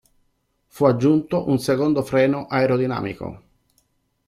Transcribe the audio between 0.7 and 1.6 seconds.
aggiunto un